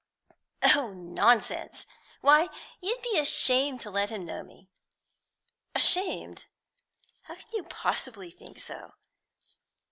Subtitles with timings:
[0.63, 1.85] "Oh, nonsense!
[2.21, 2.49] Why,
[2.81, 4.67] you'd be ashamed to let him know me."
[5.75, 6.47] "Ashamed!
[7.25, 8.93] How can you possibly think so?